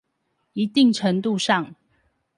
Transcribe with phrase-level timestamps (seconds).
[0.53, 1.75] 一定程度上